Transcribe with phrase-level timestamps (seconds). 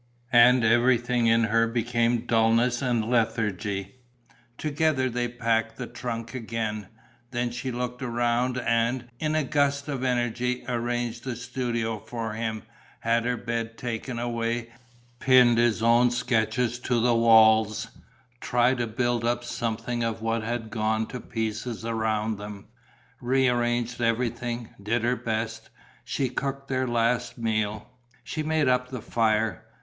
[0.33, 3.97] And everything in her became dulness and lethargy.
[4.57, 6.87] Together they packed the trunk again.
[7.29, 12.63] Then she looked round and, in a gust of energy, arranged the studio for him,
[13.01, 14.71] had her bed taken away,
[15.19, 17.87] pinned his own sketches to the walls,
[18.39, 22.65] tried to build up something of what had gone to pieces around them,
[23.21, 25.69] rearranged everything, did her best.
[26.03, 27.87] She cooked their last meal;
[28.23, 29.67] she made up the fire.